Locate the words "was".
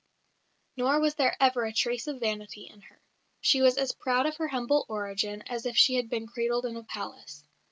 0.99-1.13, 3.61-3.77